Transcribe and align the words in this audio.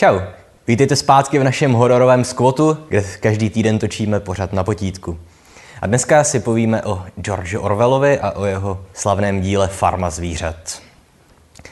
Čau, 0.00 0.20
vítejte 0.66 0.96
zpátky 0.96 1.38
v 1.38 1.44
našem 1.44 1.72
hororovém 1.72 2.24
skvotu, 2.24 2.78
kde 2.88 3.02
každý 3.20 3.50
týden 3.50 3.78
točíme 3.78 4.20
pořad 4.20 4.52
na 4.52 4.64
potítku. 4.64 5.18
A 5.82 5.86
dneska 5.86 6.24
si 6.24 6.40
povíme 6.40 6.82
o 6.82 7.02
George 7.20 7.54
Orwellovi 7.58 8.18
a 8.18 8.30
o 8.30 8.44
jeho 8.44 8.80
slavném 8.94 9.40
díle 9.40 9.68
Farma 9.68 10.10
zvířat. 10.10 10.82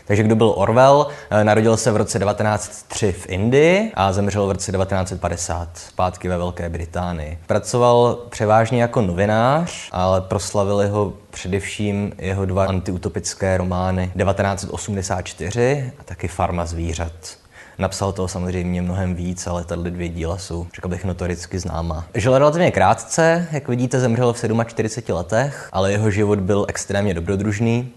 Takže 0.04 0.22
kdo 0.22 0.36
byl 0.36 0.52
Orwell? 0.56 1.06
Eh, 1.30 1.44
narodil 1.44 1.76
se 1.76 1.92
v 1.92 1.96
roce 1.96 2.18
1903 2.18 3.12
v 3.12 3.28
Indii 3.28 3.92
a 3.94 4.12
zemřel 4.12 4.46
v 4.46 4.50
roce 4.50 4.72
1950 4.72 5.68
zpátky 5.74 6.28
ve 6.28 6.38
Velké 6.38 6.68
Británii. 6.68 7.38
Pracoval 7.46 8.18
převážně 8.28 8.82
jako 8.82 9.00
novinář, 9.00 9.88
ale 9.92 10.20
proslavili 10.20 10.88
ho 10.88 11.12
především 11.30 12.12
jeho 12.18 12.44
dva 12.44 12.66
antiutopické 12.66 13.56
romány 13.56 14.12
1984 14.18 15.92
a 15.98 16.04
taky 16.04 16.28
Farma 16.28 16.66
zvířat. 16.66 17.38
Napsal 17.78 18.12
toho 18.12 18.28
samozřejmě 18.28 18.82
mnohem 18.82 19.14
víc, 19.14 19.46
ale 19.46 19.64
tato 19.64 19.82
dvě 19.82 20.08
díla 20.08 20.38
jsou, 20.38 20.66
řekl 20.74 20.88
bych, 20.88 21.04
notoricky 21.04 21.58
známá. 21.58 22.04
Žil 22.14 22.38
relativně 22.38 22.70
krátce, 22.70 23.48
jak 23.52 23.68
vidíte, 23.68 24.00
zemřel 24.00 24.32
v 24.32 24.44
47 24.66 25.16
letech, 25.16 25.68
ale 25.72 25.92
jeho 25.92 26.10
život 26.10 26.40
byl 26.40 26.66
extrémně 26.68 27.14
dobrodružný. 27.14 27.88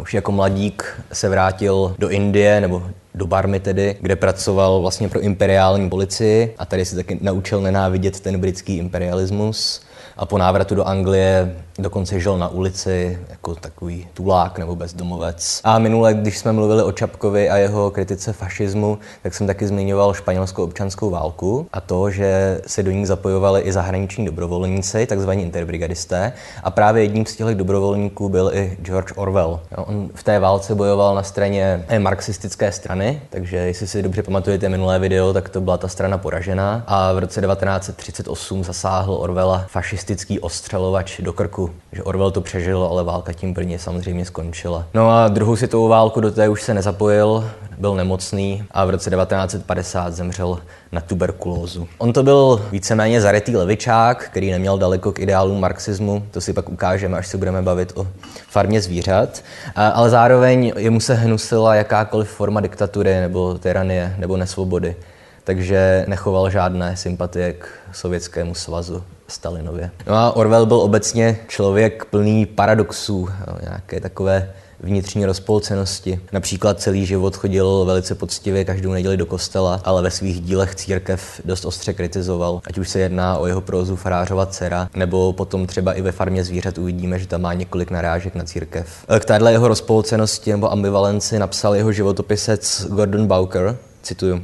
Už 0.00 0.14
jako 0.14 0.32
mladík 0.32 1.00
se 1.12 1.28
vrátil 1.28 1.94
do 1.98 2.08
Indie, 2.08 2.60
nebo 2.60 2.82
do 3.14 3.26
Barmy 3.26 3.60
tedy, 3.60 3.96
kde 4.00 4.16
pracoval 4.16 4.80
vlastně 4.80 5.08
pro 5.08 5.20
imperiální 5.20 5.90
policii 5.90 6.54
a 6.58 6.66
tady 6.66 6.84
se 6.84 6.96
taky 6.96 7.18
naučil 7.20 7.60
nenávidět 7.60 8.20
ten 8.20 8.40
britský 8.40 8.76
imperialismus 8.76 9.82
a 10.16 10.26
po 10.26 10.38
návratu 10.38 10.74
do 10.74 10.84
Anglie 10.84 11.56
dokonce 11.78 12.20
žil 12.20 12.38
na 12.38 12.48
ulici 12.48 13.18
jako 13.30 13.54
takový 13.54 14.08
tulák 14.14 14.58
nebo 14.58 14.76
bezdomovec. 14.76 15.60
A 15.64 15.78
minule, 15.78 16.14
když 16.14 16.38
jsme 16.38 16.52
mluvili 16.52 16.82
o 16.82 16.92
Čapkovi 16.92 17.50
a 17.50 17.56
jeho 17.56 17.90
kritice 17.90 18.32
fašismu, 18.32 18.98
tak 19.22 19.34
jsem 19.34 19.46
taky 19.46 19.66
zmiňoval 19.66 20.14
španělskou 20.14 20.64
občanskou 20.64 21.10
válku 21.10 21.66
a 21.72 21.80
to, 21.80 22.10
že 22.10 22.60
se 22.66 22.82
do 22.82 22.90
ní 22.90 23.06
zapojovali 23.06 23.60
i 23.60 23.72
zahraniční 23.72 24.24
dobrovolníci, 24.24 25.06
takzvaní 25.06 25.42
interbrigadisté. 25.42 26.32
A 26.62 26.70
právě 26.70 27.02
jedním 27.02 27.26
z 27.26 27.36
těch 27.36 27.54
dobrovolníků 27.54 28.28
byl 28.28 28.50
i 28.54 28.76
George 28.82 29.12
Orwell. 29.16 29.60
On 29.76 30.10
v 30.14 30.22
té 30.22 30.38
válce 30.38 30.74
bojoval 30.74 31.14
na 31.14 31.22
straně 31.22 31.84
marxistické 31.98 32.72
strany, 32.72 33.22
takže 33.30 33.56
jestli 33.56 33.86
si 33.86 34.02
dobře 34.02 34.22
pamatujete 34.22 34.68
minulé 34.68 34.98
video, 34.98 35.32
tak 35.32 35.48
to 35.48 35.60
byla 35.60 35.78
ta 35.78 35.88
strana 35.88 36.18
poražená. 36.18 36.84
A 36.86 37.12
v 37.12 37.18
roce 37.18 37.40
1938 37.40 38.64
zasáhl 38.64 39.14
Orwella 39.14 39.66
fašistický 40.02 40.40
ostřelovač 40.40 41.20
do 41.20 41.32
krku 41.32 41.70
že 41.92 42.02
Orwell 42.02 42.30
to 42.30 42.40
přežil, 42.40 42.84
ale 42.90 43.04
válka 43.04 43.32
tím 43.32 43.54
prvně 43.54 43.78
samozřejmě 43.78 44.24
skončila. 44.24 44.86
No 44.94 45.10
a 45.10 45.28
druhou 45.28 45.56
světovou 45.56 45.88
válku 45.88 46.20
do 46.20 46.30
té 46.30 46.48
už 46.48 46.62
se 46.62 46.74
nezapojil, 46.74 47.50
byl 47.78 47.94
nemocný 47.94 48.64
a 48.70 48.84
v 48.84 48.90
roce 48.90 49.10
1950 49.10 50.14
zemřel 50.14 50.58
na 50.92 51.00
tuberkulózu. 51.00 51.88
On 51.98 52.12
to 52.12 52.22
byl 52.22 52.66
víceméně 52.72 53.20
zaretý 53.20 53.56
levičák, 53.56 54.24
který 54.24 54.50
neměl 54.50 54.78
daleko 54.78 55.12
k 55.12 55.18
ideálům 55.18 55.60
marxismu, 55.60 56.22
to 56.30 56.40
si 56.40 56.52
pak 56.52 56.68
ukážeme, 56.68 57.18
až 57.18 57.26
se 57.26 57.38
budeme 57.38 57.62
bavit 57.62 57.92
o 57.94 58.06
farmě 58.48 58.80
zvířat, 58.80 59.42
ale 59.76 60.10
zároveň 60.10 60.72
jemu 60.76 61.00
se 61.00 61.14
hnusila 61.14 61.74
jakákoliv 61.74 62.28
forma 62.28 62.60
diktatury 62.60 63.20
nebo 63.20 63.54
tyranie 63.54 64.14
nebo 64.18 64.36
nesvobody 64.36 64.96
takže 65.44 66.04
nechoval 66.08 66.50
žádné 66.50 66.96
sympatie 66.96 67.52
k 67.52 67.68
Sovětskému 67.92 68.54
svazu. 68.54 69.02
Stalinově. 69.28 69.90
No 70.06 70.14
a 70.14 70.36
Orwell 70.36 70.66
byl 70.66 70.80
obecně 70.80 71.38
člověk 71.48 72.04
plný 72.04 72.46
paradoxů, 72.46 73.28
nějaké 73.62 74.00
takové 74.00 74.50
vnitřní 74.80 75.26
rozpolcenosti. 75.26 76.20
Například 76.32 76.80
celý 76.80 77.06
život 77.06 77.36
chodil 77.36 77.84
velice 77.84 78.14
poctivě 78.14 78.64
každou 78.64 78.92
neděli 78.92 79.16
do 79.16 79.26
kostela, 79.26 79.80
ale 79.84 80.02
ve 80.02 80.10
svých 80.10 80.40
dílech 80.40 80.74
církev 80.74 81.40
dost 81.44 81.64
ostře 81.64 81.92
kritizoval. 81.92 82.60
Ať 82.64 82.78
už 82.78 82.88
se 82.88 83.00
jedná 83.00 83.38
o 83.38 83.46
jeho 83.46 83.60
prózu 83.60 83.96
Farářova 83.96 84.46
dcera, 84.46 84.88
nebo 84.94 85.32
potom 85.32 85.66
třeba 85.66 85.92
i 85.92 86.02
ve 86.02 86.12
farmě 86.12 86.44
zvířat 86.44 86.78
uvidíme, 86.78 87.18
že 87.18 87.26
tam 87.26 87.40
má 87.40 87.54
několik 87.54 87.90
narážek 87.90 88.34
na 88.34 88.44
církev. 88.44 88.86
K 89.20 89.24
téhle 89.24 89.52
jeho 89.52 89.68
rozpolcenosti 89.68 90.52
nebo 90.52 90.72
ambivalenci 90.72 91.38
napsal 91.38 91.74
jeho 91.74 91.92
životopisec 91.92 92.86
Gordon 92.90 93.26
Bowker, 93.26 93.76
cituju. 94.02 94.42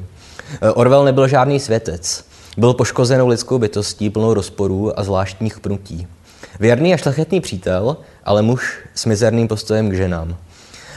Orwell 0.74 1.04
nebyl 1.04 1.28
žádný 1.28 1.60
světec. 1.60 2.24
Byl 2.56 2.74
poškozenou 2.74 3.28
lidskou 3.28 3.58
bytostí 3.58 4.10
plnou 4.10 4.34
rozporů 4.34 4.98
a 4.98 5.04
zvláštních 5.04 5.60
pnutí. 5.60 6.06
Věrný 6.60 6.94
a 6.94 6.96
šlechetný 6.96 7.40
přítel, 7.40 7.96
ale 8.24 8.42
muž 8.42 8.78
s 8.94 9.06
mizerným 9.06 9.48
postojem 9.48 9.90
k 9.90 9.94
ženám. 9.94 10.36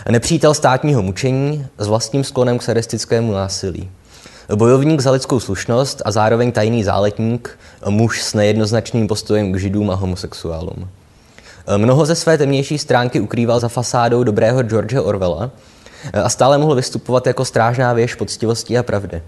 Nepřítel 0.09 0.53
státního 0.53 1.01
mučení 1.01 1.67
s 1.77 1.87
vlastním 1.87 2.23
sklonem 2.23 2.57
k 2.57 2.63
sadistickému 2.63 3.31
násilí. 3.31 3.89
Bojovník 4.55 5.01
za 5.01 5.11
lidskou 5.11 5.39
slušnost 5.39 6.01
a 6.05 6.11
zároveň 6.11 6.51
tajný 6.51 6.83
záletník, 6.83 7.59
muž 7.89 8.21
s 8.21 8.33
nejednoznačným 8.33 9.07
postojem 9.07 9.51
k 9.51 9.59
židům 9.59 9.91
a 9.91 9.95
homosexuálům. 9.95 10.89
Mnoho 11.77 12.05
ze 12.05 12.15
své 12.15 12.37
temnější 12.37 12.77
stránky 12.77 13.19
ukrýval 13.19 13.59
za 13.59 13.67
fasádou 13.67 14.23
dobrého 14.23 14.63
George 14.63 14.95
Orwella 15.03 15.51
a 16.23 16.29
stále 16.29 16.57
mohl 16.57 16.75
vystupovat 16.75 17.27
jako 17.27 17.45
strážná 17.45 17.93
věž 17.93 18.15
poctivosti 18.15 18.77
a 18.77 18.83
pravdy. 18.83 19.21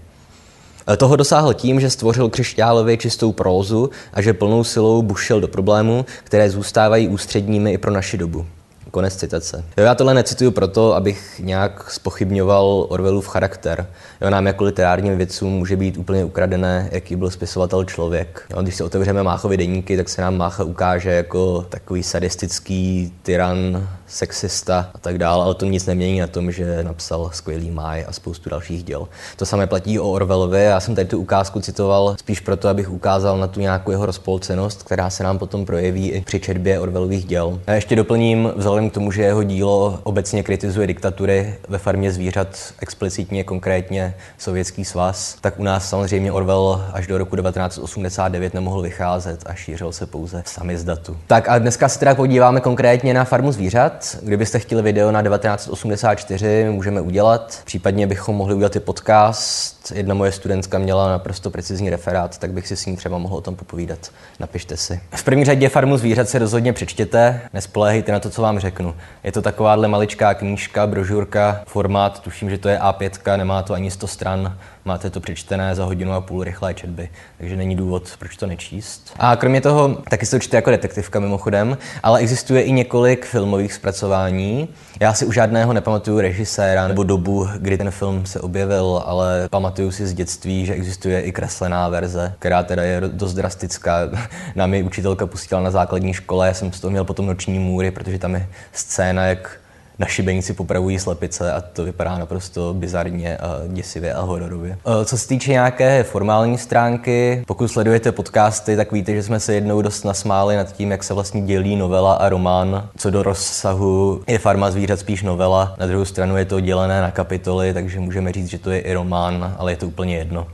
Toho 0.96 1.16
dosáhl 1.16 1.54
tím, 1.54 1.80
že 1.80 1.90
stvořil 1.90 2.28
křišťálově 2.28 2.96
čistou 2.96 3.32
prózu 3.32 3.90
a 4.12 4.22
že 4.22 4.32
plnou 4.32 4.64
silou 4.64 5.02
bušil 5.02 5.40
do 5.40 5.48
problémů, 5.48 6.06
které 6.24 6.50
zůstávají 6.50 7.08
ústředními 7.08 7.72
i 7.72 7.78
pro 7.78 7.90
naši 7.90 8.18
dobu. 8.18 8.46
Konec 8.94 9.16
citace. 9.16 9.64
Jo, 9.76 9.84
já 9.84 9.94
tohle 9.94 10.14
necituju 10.14 10.50
proto, 10.50 10.94
abych 10.94 11.40
nějak 11.44 11.90
spochybňoval 11.90 12.86
Orwellův 12.88 13.28
charakter. 13.28 13.86
Jo, 14.20 14.30
nám 14.30 14.46
jako 14.46 14.64
literárním 14.64 15.16
vědcům 15.16 15.52
může 15.52 15.76
být 15.76 15.96
úplně 15.96 16.24
ukradené, 16.24 16.88
jaký 16.92 17.16
byl 17.16 17.30
spisovatel 17.30 17.84
člověk. 17.84 18.46
Jo, 18.50 18.62
když 18.62 18.74
si 18.74 18.82
otevřeme 18.82 19.22
Máchovy 19.22 19.56
deníky, 19.56 19.96
tak 19.96 20.08
se 20.08 20.22
nám 20.22 20.36
Mácha 20.36 20.64
ukáže 20.64 21.10
jako 21.10 21.66
takový 21.68 22.02
sadistický 22.02 23.12
tyran, 23.22 23.88
sexista 24.06 24.90
a 24.94 24.98
tak 24.98 25.18
dále, 25.18 25.44
ale 25.44 25.54
to 25.54 25.64
nic 25.64 25.86
nemění 25.86 26.20
na 26.20 26.26
tom, 26.26 26.52
že 26.52 26.84
napsal 26.84 27.30
skvělý 27.32 27.70
máj 27.70 28.04
a 28.08 28.12
spoustu 28.12 28.50
dalších 28.50 28.84
děl. 28.84 29.08
To 29.36 29.46
samé 29.46 29.66
platí 29.66 29.98
o 29.98 30.10
Orwellovi. 30.10 30.64
Já 30.64 30.80
jsem 30.80 30.94
tady 30.94 31.08
tu 31.08 31.18
ukázku 31.18 31.60
citoval 31.60 32.16
spíš 32.20 32.40
proto, 32.40 32.68
abych 32.68 32.90
ukázal 32.90 33.38
na 33.38 33.46
tu 33.46 33.60
nějakou 33.60 33.90
jeho 33.90 34.06
rozpolcenost, 34.06 34.82
která 34.82 35.10
se 35.10 35.24
nám 35.24 35.38
potom 35.38 35.66
projeví 35.66 36.10
i 36.10 36.20
při 36.20 36.40
četbě 36.40 36.80
Orwellových 36.80 37.24
děl. 37.24 37.60
A 37.66 37.72
ještě 37.72 37.96
doplním, 37.96 38.52
vzhledem 38.56 38.83
k 38.90 38.92
tomu, 38.92 39.12
že 39.12 39.22
jeho 39.22 39.42
dílo 39.42 40.00
obecně 40.02 40.42
kritizuje 40.42 40.86
diktatury 40.86 41.54
ve 41.68 41.78
farmě 41.78 42.12
zvířat, 42.12 42.48
explicitně 42.80 43.44
konkrétně 43.44 44.14
Sovětský 44.38 44.84
svaz, 44.84 45.36
tak 45.40 45.60
u 45.60 45.62
nás 45.62 45.88
samozřejmě 45.88 46.32
Orwell 46.32 46.84
až 46.92 47.06
do 47.06 47.18
roku 47.18 47.36
1989 47.36 48.54
nemohl 48.54 48.82
vycházet 48.82 49.42
a 49.46 49.54
šířil 49.54 49.92
se 49.92 50.06
pouze 50.06 50.42
v 50.42 50.48
samizdatu. 50.48 51.16
Tak 51.26 51.48
a 51.48 51.58
dneska 51.58 51.88
se 51.88 51.98
teda 51.98 52.14
podíváme 52.14 52.60
konkrétně 52.60 53.14
na 53.14 53.24
farmu 53.24 53.52
zvířat. 53.52 54.16
Kdybyste 54.22 54.58
chtěli 54.58 54.82
video 54.82 55.10
na 55.10 55.22
1984, 55.22 56.66
můžeme 56.70 57.00
udělat. 57.00 57.60
Případně 57.64 58.06
bychom 58.06 58.36
mohli 58.36 58.54
udělat 58.54 58.76
i 58.76 58.80
podcast. 58.80 59.92
Jedna 59.94 60.14
moje 60.14 60.32
studentka 60.32 60.78
měla 60.78 61.08
naprosto 61.08 61.50
precizní 61.50 61.90
referát, 61.90 62.38
tak 62.38 62.52
bych 62.52 62.68
si 62.68 62.76
s 62.76 62.86
ní 62.86 62.96
třeba 62.96 63.18
mohl 63.18 63.36
o 63.36 63.40
tom 63.40 63.56
popovídat. 63.56 63.98
Napište 64.40 64.76
si. 64.76 65.00
V 65.10 65.24
první 65.24 65.44
řadě 65.44 65.68
Farmu 65.68 65.96
zvířat 65.96 66.28
se 66.28 66.38
rozhodně 66.38 66.72
přečtěte, 66.72 67.40
nespolehejte 67.52 68.12
na 68.12 68.20
to, 68.20 68.30
co 68.30 68.42
vám 68.42 68.60
řeknu. 68.74 68.94
Je 69.24 69.32
to 69.32 69.42
takováhle 69.42 69.88
maličká 69.88 70.34
knížka, 70.34 70.86
brožurka, 70.86 71.62
formát, 71.66 72.20
tuším, 72.20 72.50
že 72.50 72.58
to 72.58 72.68
je 72.68 72.78
A5, 72.78 73.36
nemá 73.36 73.62
to 73.62 73.74
ani 73.74 73.90
100 73.90 74.06
stran, 74.06 74.58
máte 74.84 75.10
to 75.10 75.20
přečtené 75.20 75.74
za 75.74 75.84
hodinu 75.84 76.12
a 76.12 76.20
půl 76.20 76.44
rychlé 76.44 76.74
četby, 76.74 77.08
takže 77.38 77.56
není 77.56 77.76
důvod, 77.76 78.10
proč 78.18 78.36
to 78.36 78.46
nečíst. 78.46 79.14
A 79.18 79.36
kromě 79.36 79.60
toho, 79.60 80.02
taky 80.10 80.26
se 80.26 80.40
čte 80.40 80.56
jako 80.56 80.70
detektivka 80.70 81.20
mimochodem, 81.20 81.78
ale 82.02 82.20
existuje 82.20 82.62
i 82.62 82.72
několik 82.72 83.26
filmových 83.26 83.72
zpracování. 83.72 84.68
Já 85.00 85.14
si 85.14 85.26
u 85.26 85.32
žádného 85.32 85.72
nepamatuju 85.72 86.20
režiséra 86.20 86.88
nebo 86.88 87.02
dobu, 87.02 87.48
kdy 87.58 87.78
ten 87.78 87.90
film 87.90 88.26
se 88.26 88.40
objevil, 88.40 89.02
ale 89.06 89.48
pamatuju 89.50 89.90
si 89.90 90.06
z 90.06 90.14
dětství, 90.14 90.66
že 90.66 90.74
existuje 90.74 91.20
i 91.20 91.32
kreslená 91.32 91.88
verze, 91.88 92.34
která 92.38 92.62
teda 92.62 92.82
je 92.82 93.00
dost 93.00 93.34
drastická. 93.34 93.98
Nám 94.54 94.70
mi 94.70 94.82
učitelka 94.82 95.26
pustila 95.26 95.60
na 95.60 95.70
základní 95.70 96.12
škole, 96.12 96.46
já 96.46 96.54
jsem 96.54 96.72
z 96.72 96.80
toho 96.80 96.90
měl 96.90 97.04
potom 97.04 97.26
noční 97.26 97.58
můry, 97.58 97.90
protože 97.90 98.18
tam 98.18 98.34
je 98.34 98.48
scéna, 98.72 99.26
jak 99.26 99.63
na 99.98 100.06
šibenici 100.06 100.52
popravují 100.52 100.98
slepice 100.98 101.52
a 101.52 101.60
to 101.60 101.84
vypadá 101.84 102.18
naprosto 102.18 102.74
bizarně 102.74 103.36
a 103.36 103.60
děsivě 103.68 104.14
a 104.14 104.20
hororově. 104.20 104.78
E, 105.02 105.04
co 105.04 105.18
se 105.18 105.28
týče 105.28 105.50
nějaké 105.50 106.02
formální 106.02 106.58
stránky, 106.58 107.44
pokud 107.46 107.68
sledujete 107.68 108.12
podcasty, 108.12 108.76
tak 108.76 108.92
víte, 108.92 109.14
že 109.14 109.22
jsme 109.22 109.40
se 109.40 109.54
jednou 109.54 109.82
dost 109.82 110.04
nasmáli 110.04 110.56
nad 110.56 110.72
tím, 110.72 110.90
jak 110.90 111.04
se 111.04 111.14
vlastně 111.14 111.42
dělí 111.42 111.76
novela 111.76 112.14
a 112.14 112.28
román. 112.28 112.88
Co 112.96 113.10
do 113.10 113.22
rozsahu 113.22 114.22
je 114.26 114.38
Farma 114.38 114.70
zvířat 114.70 114.98
spíš 115.00 115.22
novela, 115.22 115.74
na 115.78 115.86
druhou 115.86 116.04
stranu 116.04 116.36
je 116.36 116.44
to 116.44 116.60
dělené 116.60 117.00
na 117.00 117.10
kapitoly, 117.10 117.74
takže 117.74 118.00
můžeme 118.00 118.32
říct, 118.32 118.48
že 118.48 118.58
to 118.58 118.70
je 118.70 118.80
i 118.80 118.92
román, 118.92 119.54
ale 119.58 119.72
je 119.72 119.76
to 119.76 119.86
úplně 119.86 120.16
jedno. 120.16 120.46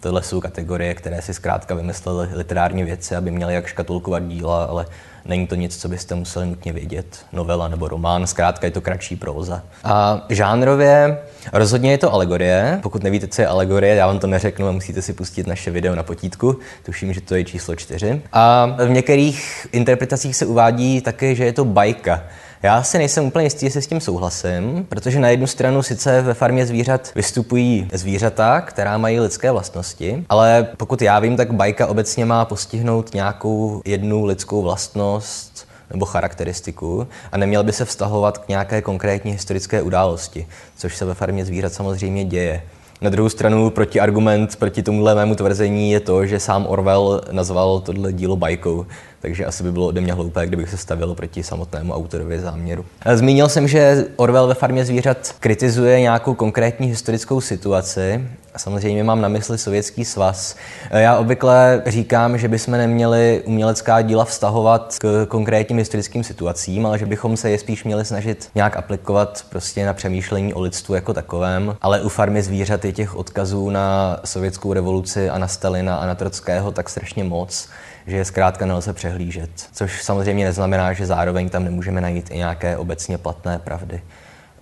Tohle 0.00 0.22
jsou 0.22 0.40
kategorie, 0.40 0.94
které 0.94 1.22
si 1.22 1.34
zkrátka 1.34 1.74
vymysleli 1.74 2.28
literární 2.32 2.84
věci, 2.84 3.16
aby 3.16 3.30
měly 3.30 3.54
jak 3.54 3.66
škatulkovat 3.66 4.28
díla, 4.28 4.64
ale 4.64 4.86
není 5.24 5.46
to 5.46 5.54
nic, 5.54 5.76
co 5.76 5.88
byste 5.88 6.14
museli 6.14 6.46
nutně 6.46 6.72
vědět. 6.72 7.18
Novela 7.32 7.68
nebo 7.68 7.88
román, 7.88 8.26
zkrátka 8.26 8.66
je 8.66 8.70
to 8.70 8.80
kratší 8.80 9.16
próza. 9.16 9.62
A 9.84 10.26
žánrově 10.28 11.18
rozhodně 11.52 11.90
je 11.90 11.98
to 11.98 12.12
alegorie. 12.12 12.78
Pokud 12.82 13.02
nevíte, 13.02 13.28
co 13.28 13.42
je 13.42 13.48
alegorie, 13.48 13.94
já 13.94 14.06
vám 14.06 14.18
to 14.18 14.26
neřeknu 14.26 14.68
a 14.68 14.72
musíte 14.72 15.02
si 15.02 15.12
pustit 15.12 15.46
naše 15.46 15.70
video 15.70 15.94
na 15.94 16.02
potítku. 16.02 16.58
Tuším, 16.84 17.12
že 17.12 17.20
to 17.20 17.34
je 17.34 17.44
číslo 17.44 17.76
čtyři. 17.76 18.22
A 18.32 18.66
v 18.66 18.90
některých 18.90 19.66
interpretacích 19.72 20.36
se 20.36 20.46
uvádí 20.46 21.00
také, 21.00 21.34
že 21.34 21.44
je 21.44 21.52
to 21.52 21.64
bajka. 21.64 22.22
Já 22.62 22.82
si 22.82 22.98
nejsem 22.98 23.24
úplně 23.24 23.46
jistý, 23.46 23.66
jestli 23.66 23.82
s 23.82 23.86
tím 23.86 24.00
souhlasím, 24.00 24.86
protože 24.88 25.20
na 25.20 25.28
jednu 25.28 25.46
stranu 25.46 25.82
sice 25.82 26.22
ve 26.22 26.34
farmě 26.34 26.66
zvířat 26.66 27.12
vystupují 27.14 27.90
zvířata, 27.92 28.60
která 28.60 28.98
mají 28.98 29.20
lidské 29.20 29.50
vlastnosti, 29.50 30.24
ale 30.28 30.66
pokud 30.76 31.02
já 31.02 31.18
vím, 31.18 31.36
tak 31.36 31.52
bajka 31.52 31.86
obecně 31.86 32.24
má 32.24 32.44
postihnout 32.44 33.14
nějakou 33.14 33.82
jednu 33.84 34.24
lidskou 34.24 34.62
vlastnost, 34.62 35.68
nebo 35.90 36.06
charakteristiku 36.06 37.08
a 37.32 37.36
neměl 37.36 37.64
by 37.64 37.72
se 37.72 37.84
vztahovat 37.84 38.38
k 38.38 38.48
nějaké 38.48 38.82
konkrétní 38.82 39.32
historické 39.32 39.82
události, 39.82 40.46
což 40.76 40.96
se 40.96 41.04
ve 41.04 41.14
farmě 41.14 41.44
zvířat 41.44 41.72
samozřejmě 41.72 42.24
děje. 42.24 42.62
Na 43.00 43.10
druhou 43.10 43.28
stranu 43.28 43.70
protiargument 43.70 44.56
proti 44.56 44.82
tomuhle 44.82 45.14
mému 45.14 45.34
tvrzení 45.34 45.90
je 45.90 46.00
to, 46.00 46.26
že 46.26 46.40
sám 46.40 46.66
Orwell 46.68 47.20
nazval 47.32 47.80
tohle 47.80 48.12
dílo 48.12 48.36
bajkou, 48.36 48.86
takže 49.20 49.44
asi 49.44 49.62
by 49.62 49.72
bylo 49.72 49.86
ode 49.86 50.00
mě 50.00 50.12
hloupé, 50.12 50.46
kdybych 50.46 50.70
se 50.70 50.76
stavil 50.76 51.14
proti 51.14 51.42
samotnému 51.42 51.92
autorovi 51.92 52.40
záměru. 52.40 52.84
Zmínil 53.14 53.48
jsem, 53.48 53.68
že 53.68 54.06
Orwell 54.16 54.46
ve 54.46 54.54
farmě 54.54 54.84
zvířat 54.84 55.34
kritizuje 55.40 56.00
nějakou 56.00 56.34
konkrétní 56.34 56.88
historickou 56.88 57.40
situaci. 57.40 58.28
Samozřejmě 58.58 59.04
mám 59.04 59.20
na 59.20 59.28
mysli 59.28 59.58
Sovětský 59.58 60.04
svaz. 60.04 60.56
Já 60.90 61.16
obvykle 61.16 61.82
říkám, 61.86 62.38
že 62.38 62.48
bychom 62.48 62.72
neměli 62.72 63.42
umělecká 63.44 64.02
díla 64.02 64.24
vztahovat 64.24 64.94
k 65.00 65.26
konkrétním 65.28 65.78
historickým 65.78 66.24
situacím, 66.24 66.86
ale 66.86 66.98
že 66.98 67.06
bychom 67.06 67.36
se 67.36 67.50
je 67.50 67.58
spíš 67.58 67.84
měli 67.84 68.04
snažit 68.04 68.50
nějak 68.54 68.76
aplikovat 68.76 69.44
prostě 69.50 69.86
na 69.86 69.94
přemýšlení 69.94 70.54
o 70.54 70.60
lidstvu 70.60 70.94
jako 70.94 71.14
takovém. 71.14 71.76
Ale 71.80 72.00
u 72.00 72.08
farmy 72.08 72.42
zvířat 72.42 72.84
je 72.84 72.92
těch 72.92 73.16
odkazů 73.16 73.70
na 73.70 74.20
sovětskou 74.24 74.72
revoluci 74.72 75.30
a 75.30 75.38
na 75.38 75.48
Stalina 75.48 75.96
a 75.96 76.06
na 76.06 76.14
Trockého 76.14 76.72
tak 76.72 76.88
strašně 76.88 77.24
moc, 77.24 77.68
že 78.06 78.16
je 78.16 78.24
zkrátka 78.24 78.66
nelze 78.66 78.92
přehlížet. 78.92 79.50
Což 79.72 80.02
samozřejmě 80.02 80.44
neznamená, 80.44 80.92
že 80.92 81.06
zároveň 81.06 81.48
tam 81.48 81.64
nemůžeme 81.64 82.00
najít 82.00 82.30
i 82.30 82.38
nějaké 82.38 82.76
obecně 82.76 83.18
platné 83.18 83.58
pravdy. 83.58 84.02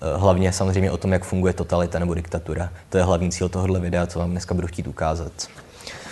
Eh, 0.01 0.19
hlavně 0.19 0.53
samozřejmě 0.53 0.91
o 0.91 0.97
tom, 0.97 1.13
jak 1.13 1.25
funguje 1.25 1.53
totalita 1.53 1.99
nebo 1.99 2.15
diktatura. 2.15 2.71
To 2.89 2.99
je 2.99 3.05
hlavní 3.05 3.31
cíl 3.31 3.49
tohohle 3.49 3.81
videa, 3.81 4.07
co 4.07 4.19
vám 4.19 4.31
dneska 4.31 4.55
budu 4.55 4.67
chtít 4.67 4.87
ukázat. 4.87 5.33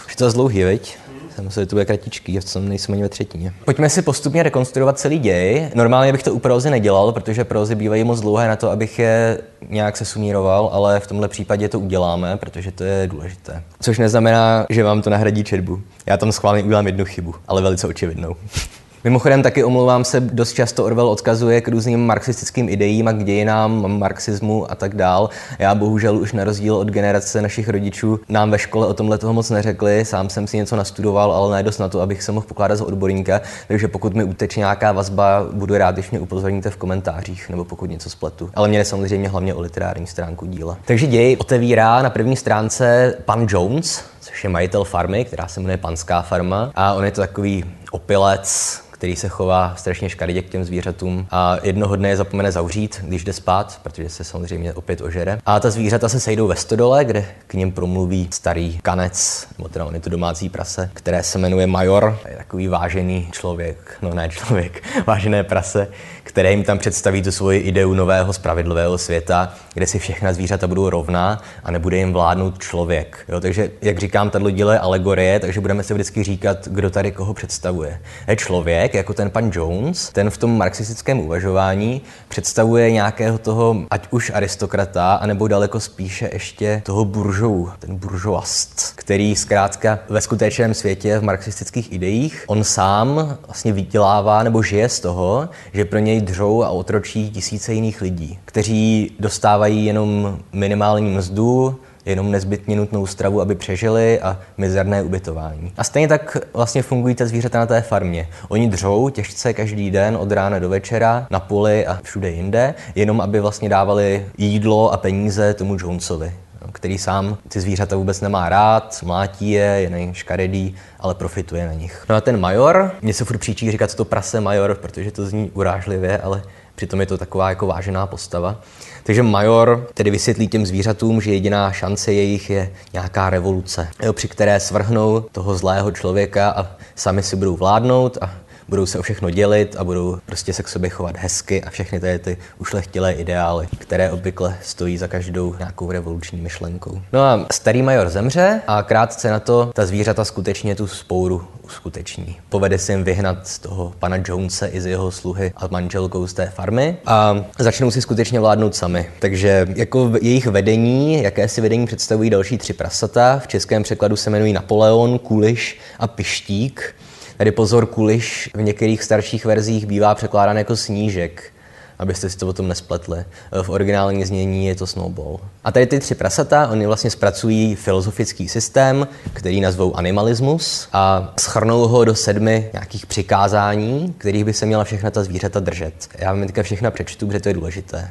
Už 0.06 0.12
je 0.12 0.16
to 0.16 0.32
dlouhý, 0.32 0.64
viď? 0.64 0.96
Jsem 1.34 1.50
že 1.50 1.66
to 1.66 1.76
bude 1.76 1.84
kratičký, 1.84 2.34
já 2.34 2.40
jsem 2.40 2.68
nejsem 2.68 2.92
ani 2.92 3.02
ve 3.02 3.08
třetině. 3.08 3.52
Pojďme 3.64 3.90
si 3.90 4.02
postupně 4.02 4.42
rekonstruovat 4.42 4.98
celý 4.98 5.18
děj. 5.18 5.70
Normálně 5.74 6.12
bych 6.12 6.22
to 6.22 6.34
u 6.34 6.38
prozy 6.38 6.70
nedělal, 6.70 7.12
protože 7.12 7.44
prozy 7.44 7.74
bývají 7.74 8.04
moc 8.04 8.20
dlouhé 8.20 8.48
na 8.48 8.56
to, 8.56 8.70
abych 8.70 8.98
je 8.98 9.38
nějak 9.68 9.96
se 9.96 10.04
sumíroval, 10.04 10.70
ale 10.72 11.00
v 11.00 11.06
tomhle 11.06 11.28
případě 11.28 11.68
to 11.68 11.80
uděláme, 11.80 12.36
protože 12.36 12.72
to 12.72 12.84
je 12.84 13.06
důležité. 13.06 13.62
Což 13.80 13.98
neznamená, 13.98 14.66
že 14.70 14.84
vám 14.84 15.02
to 15.02 15.10
nahradí 15.10 15.44
četbu. 15.44 15.80
Já 16.06 16.16
tam 16.16 16.32
schválně 16.32 16.62
udělám 16.62 16.86
jednu 16.86 17.04
chybu, 17.04 17.34
ale 17.48 17.62
velice 17.62 17.86
očividnou. 17.86 18.36
Mimochodem 19.04 19.42
taky 19.42 19.64
omlouvám 19.64 20.04
se, 20.04 20.20
dost 20.20 20.52
často 20.52 20.84
Orwell 20.84 21.08
odkazuje 21.08 21.60
k 21.60 21.68
různým 21.68 22.06
marxistickým 22.06 22.68
ideím 22.68 23.08
a 23.08 23.12
k 23.12 23.24
dějinám 23.24 23.98
marxismu 23.98 24.70
a 24.70 24.74
tak 24.74 24.94
dál. 24.94 25.30
Já 25.58 25.74
bohužel 25.74 26.16
už 26.16 26.32
na 26.32 26.44
rozdíl 26.44 26.76
od 26.76 26.88
generace 26.88 27.42
našich 27.42 27.68
rodičů 27.68 28.20
nám 28.28 28.50
ve 28.50 28.58
škole 28.58 28.86
o 28.86 28.94
tomhle 28.94 29.18
toho 29.18 29.32
moc 29.32 29.50
neřekli. 29.50 30.04
Sám 30.04 30.28
jsem 30.28 30.46
si 30.46 30.56
něco 30.56 30.76
nastudoval, 30.76 31.32
ale 31.32 31.56
ne 31.56 31.62
dost 31.62 31.78
na 31.78 31.88
to, 31.88 32.00
abych 32.00 32.22
se 32.22 32.32
mohl 32.32 32.46
pokládat 32.46 32.76
za 32.76 32.84
odborníka. 32.84 33.40
Takže 33.68 33.88
pokud 33.88 34.14
mi 34.14 34.24
uteče 34.24 34.60
nějaká 34.60 34.92
vazba, 34.92 35.46
budu 35.52 35.78
rád, 35.78 35.94
když 35.94 36.10
mě 36.10 36.20
upozorníte 36.20 36.70
v 36.70 36.76
komentářích 36.76 37.50
nebo 37.50 37.64
pokud 37.64 37.90
něco 37.90 38.10
spletu. 38.10 38.50
Ale 38.54 38.68
mě 38.68 38.84
samozřejmě 38.84 39.28
hlavně 39.28 39.54
o 39.54 39.60
literární 39.60 40.06
stránku 40.06 40.46
díla. 40.46 40.76
Takže 40.84 41.06
děj 41.06 41.36
otevírá 41.40 42.02
na 42.02 42.10
první 42.10 42.36
stránce 42.36 43.14
pan 43.24 43.46
Jones, 43.50 44.04
což 44.20 44.44
je 44.44 44.50
majitel 44.50 44.84
farmy, 44.84 45.24
která 45.24 45.48
se 45.48 45.60
jmenuje 45.60 45.76
Panská 45.76 46.22
farma. 46.22 46.70
A 46.74 46.92
on 46.92 47.04
je 47.04 47.10
to 47.10 47.20
takový 47.20 47.64
opilec, 47.90 48.80
který 49.04 49.16
se 49.16 49.28
chová 49.28 49.74
strašně 49.76 50.08
škaredě 50.08 50.42
k 50.42 50.48
těm 50.48 50.64
zvířatům 50.64 51.26
a 51.30 51.56
jednoho 51.62 51.96
dne 51.96 52.08
je 52.08 52.16
zapomene 52.16 52.52
zavřít, 52.52 53.00
když 53.02 53.24
jde 53.24 53.32
spát, 53.32 53.80
protože 53.82 54.08
se 54.08 54.24
samozřejmě 54.24 54.74
opět 54.74 55.00
ožere. 55.00 55.38
A 55.46 55.60
ta 55.60 55.70
zvířata 55.70 56.08
se 56.08 56.20
sejdou 56.20 56.46
ve 56.46 56.56
stodole, 56.56 57.04
kde 57.04 57.24
k 57.46 57.54
ním 57.54 57.72
promluví 57.72 58.28
starý 58.32 58.78
kanec, 58.82 59.46
nebo 59.58 59.68
teda 59.68 59.84
on 59.84 59.94
je 59.94 60.00
to 60.00 60.10
domácí 60.10 60.48
prase, 60.48 60.90
které 60.94 61.22
se 61.22 61.38
jmenuje 61.38 61.66
Major. 61.66 62.18
Je 62.30 62.36
takový 62.36 62.68
vážený 62.68 63.28
člověk, 63.32 63.96
no 64.02 64.14
ne 64.14 64.28
člověk, 64.28 64.82
vážené 65.06 65.44
prase, 65.44 65.88
které 66.22 66.50
jim 66.50 66.64
tam 66.64 66.78
představí 66.78 67.22
tu 67.22 67.32
svoji 67.32 67.60
ideu 67.60 67.94
nového 67.94 68.32
spravedlivého 68.32 68.98
světa, 68.98 69.54
kde 69.74 69.86
si 69.86 69.98
všechna 69.98 70.32
zvířata 70.32 70.66
budou 70.66 70.90
rovná 70.90 71.42
a 71.64 71.70
nebude 71.70 71.96
jim 71.96 72.12
vládnout 72.12 72.58
člověk. 72.58 73.24
Jo, 73.28 73.40
takže, 73.40 73.70
jak 73.82 73.98
říkám, 73.98 74.30
tato 74.30 74.50
dílo 74.50 74.72
je 74.72 74.78
alegorie, 74.78 75.40
takže 75.40 75.60
budeme 75.60 75.82
si 75.82 75.94
vždycky 75.94 76.22
říkat, 76.22 76.68
kdo 76.68 76.90
tady 76.90 77.12
koho 77.12 77.34
představuje. 77.34 78.00
Je 78.28 78.36
člověk, 78.36 78.93
jako 78.94 79.14
ten 79.14 79.30
pan 79.30 79.50
Jones, 79.54 80.10
ten 80.10 80.30
v 80.30 80.38
tom 80.38 80.58
marxistickém 80.58 81.20
uvažování 81.20 82.02
představuje 82.28 82.92
nějakého 82.92 83.38
toho, 83.38 83.76
ať 83.90 84.06
už 84.10 84.32
aristokrata, 84.34 85.14
anebo 85.14 85.48
daleko 85.48 85.80
spíše 85.80 86.30
ještě 86.32 86.82
toho 86.84 87.04
buržou, 87.04 87.68
ten 87.78 87.96
buržoast, 87.96 88.92
který 88.94 89.36
zkrátka 89.36 89.98
ve 90.08 90.20
skutečném 90.20 90.74
světě 90.74 91.18
v 91.18 91.22
marxistických 91.22 91.92
ideích 91.92 92.44
on 92.46 92.64
sám 92.64 93.38
vlastně 93.46 93.72
vydělává 93.72 94.42
nebo 94.42 94.62
žije 94.62 94.88
z 94.88 95.00
toho, 95.00 95.48
že 95.72 95.84
pro 95.84 95.98
něj 95.98 96.20
dřou 96.20 96.62
a 96.62 96.68
otročí 96.68 97.30
tisíce 97.30 97.72
jiných 97.72 98.00
lidí, 98.00 98.38
kteří 98.44 99.16
dostávají 99.20 99.86
jenom 99.86 100.38
minimální 100.52 101.10
mzdu, 101.16 101.80
jenom 102.06 102.30
nezbytně 102.30 102.76
nutnou 102.76 103.06
stravu, 103.06 103.40
aby 103.40 103.54
přežili 103.54 104.20
a 104.20 104.38
mizerné 104.58 105.02
ubytování. 105.02 105.72
A 105.76 105.84
stejně 105.84 106.08
tak 106.08 106.36
vlastně 106.54 106.82
fungují 106.82 107.14
ta 107.14 107.26
zvířata 107.26 107.58
na 107.58 107.66
té 107.66 107.80
farmě. 107.80 108.28
Oni 108.48 108.68
dřou 108.68 109.08
těžce 109.08 109.52
každý 109.52 109.90
den 109.90 110.16
od 110.16 110.32
rána 110.32 110.58
do 110.58 110.68
večera 110.68 111.26
na 111.30 111.40
poli 111.40 111.86
a 111.86 111.98
všude 112.02 112.30
jinde, 112.30 112.74
jenom 112.94 113.20
aby 113.20 113.40
vlastně 113.40 113.68
dávali 113.68 114.26
jídlo 114.38 114.92
a 114.92 114.96
peníze 114.96 115.54
tomu 115.54 115.76
Jonesovi 115.80 116.32
který 116.74 116.98
sám 116.98 117.38
ty 117.48 117.60
zvířata 117.60 117.96
vůbec 117.96 118.20
nemá 118.20 118.48
rád, 118.48 119.02
mlátí 119.04 119.50
je, 119.50 119.64
je 119.64 119.90
na 119.90 120.12
škaredý, 120.12 120.74
ale 121.00 121.14
profituje 121.14 121.66
na 121.66 121.72
nich. 121.72 122.04
No 122.08 122.16
a 122.16 122.20
ten 122.20 122.40
major, 122.40 122.92
mě 123.02 123.14
se 123.14 123.24
furt 123.24 123.38
příčí 123.38 123.70
říkat 123.70 123.94
to 123.94 124.04
prase 124.04 124.40
major, 124.40 124.74
protože 124.74 125.10
to 125.10 125.26
zní 125.26 125.50
urážlivě, 125.54 126.18
ale 126.18 126.42
přitom 126.74 127.00
je 127.00 127.06
to 127.06 127.18
taková 127.18 127.48
jako 127.48 127.66
vážená 127.66 128.06
postava. 128.06 128.60
Takže 129.02 129.22
major 129.22 129.88
tedy 129.94 130.10
vysvětlí 130.10 130.48
těm 130.48 130.66
zvířatům, 130.66 131.20
že 131.20 131.32
jediná 131.32 131.72
šance 131.72 132.12
jejich 132.12 132.50
je 132.50 132.72
nějaká 132.92 133.30
revoluce, 133.30 133.88
při 134.12 134.28
které 134.28 134.60
svrhnou 134.60 135.20
toho 135.20 135.54
zlého 135.54 135.90
člověka 135.90 136.50
a 136.50 136.66
sami 136.94 137.22
si 137.22 137.36
budou 137.36 137.56
vládnout 137.56 138.18
a 138.20 138.30
budou 138.68 138.86
se 138.86 138.98
o 138.98 139.02
všechno 139.02 139.30
dělit 139.30 139.76
a 139.78 139.84
budou 139.84 140.18
prostě 140.26 140.52
se 140.52 140.62
k 140.62 140.68
sobě 140.68 140.90
chovat 140.90 141.16
hezky 141.16 141.62
a 141.64 141.70
všechny 141.70 142.00
ty, 142.00 142.18
ty 142.18 142.36
ušlechtilé 142.58 143.12
ideály, 143.12 143.68
které 143.78 144.10
obvykle 144.10 144.56
stojí 144.62 144.98
za 144.98 145.08
každou 145.08 145.54
nějakou 145.58 145.90
revoluční 145.90 146.40
myšlenkou. 146.40 147.02
No 147.12 147.20
a 147.22 147.46
starý 147.52 147.82
major 147.82 148.08
zemře 148.08 148.60
a 148.66 148.82
krátce 148.82 149.30
na 149.30 149.40
to 149.40 149.70
ta 149.74 149.86
zvířata 149.86 150.24
skutečně 150.24 150.74
tu 150.74 150.86
spouru 150.86 151.44
uskuteční. 151.62 152.36
Povede 152.48 152.78
se 152.78 152.92
jim 152.92 153.04
vyhnat 153.04 153.48
z 153.48 153.58
toho 153.58 153.92
pana 153.98 154.16
Jonese 154.28 154.66
i 154.66 154.80
z 154.80 154.86
jeho 154.86 155.10
sluhy 155.10 155.52
a 155.56 155.66
manželkou 155.66 156.26
z 156.26 156.32
té 156.32 156.46
farmy 156.46 156.96
a 157.06 157.44
začnou 157.58 157.90
si 157.90 158.02
skutečně 158.02 158.40
vládnout 158.40 158.74
sami. 158.74 159.10
Takže 159.18 159.66
jako 159.76 160.12
jejich 160.22 160.46
vedení, 160.46 161.22
jaké 161.22 161.48
si 161.48 161.60
vedení 161.60 161.86
představují 161.86 162.30
další 162.30 162.58
tři 162.58 162.72
prasata, 162.72 163.38
v 163.38 163.46
českém 163.46 163.82
překladu 163.82 164.16
se 164.16 164.30
jmenují 164.30 164.52
Napoleon, 164.52 165.18
Kuliš 165.18 165.78
a 165.98 166.06
Pištík. 166.06 166.94
Tady 167.36 167.52
pozor, 167.52 167.86
kuliš 167.86 168.50
v 168.54 168.62
některých 168.62 169.02
starších 169.02 169.44
verzích 169.44 169.86
bývá 169.86 170.14
překládán 170.14 170.56
jako 170.56 170.76
snížek, 170.76 171.52
abyste 171.98 172.30
si 172.30 172.38
to 172.38 172.46
potom 172.46 172.68
nespletli. 172.68 173.24
V 173.62 173.68
originální 173.68 174.24
znění 174.24 174.66
je 174.66 174.74
to 174.74 174.86
snowball. 174.86 175.40
A 175.64 175.72
tady 175.72 175.86
ty 175.86 175.98
tři 175.98 176.14
prasata, 176.14 176.68
oni 176.68 176.86
vlastně 176.86 177.10
zpracují 177.10 177.74
filozofický 177.74 178.48
systém, 178.48 179.08
který 179.32 179.60
nazvou 179.60 179.96
animalismus 179.96 180.88
a 180.92 181.32
schrnou 181.40 181.88
ho 181.88 182.04
do 182.04 182.14
sedmi 182.14 182.70
nějakých 182.72 183.06
přikázání, 183.06 184.14
kterých 184.18 184.44
by 184.44 184.52
se 184.52 184.66
měla 184.66 184.84
všechna 184.84 185.10
ta 185.10 185.24
zvířata 185.24 185.60
držet. 185.60 186.08
Já 186.18 186.32
vám 186.32 186.46
teďka 186.46 186.62
všechna 186.62 186.90
přečtu, 186.90 187.26
protože 187.26 187.40
to 187.40 187.48
je 187.48 187.54
důležité. 187.54 188.10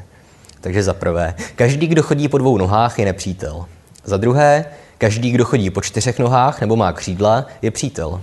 Takže 0.62 0.84
za 0.84 0.94
prvé, 0.94 1.36
každý, 1.56 1.88
kdo 1.88 2.04
chodí 2.04 2.28
po 2.28 2.38
dvou 2.38 2.58
nohách, 2.58 3.00
je 3.00 3.06
nepřítel. 3.06 3.66
Za 4.06 4.18
druhé, 4.18 4.66
každý, 4.98 5.32
kdo 5.32 5.46
chodí 5.46 5.70
po 5.70 5.82
čtyřech 5.82 6.20
nohách 6.20 6.62
nebo 6.62 6.76
má 6.76 6.92
křídla, 6.92 7.46
je 7.62 7.72
přítel. 7.72 8.22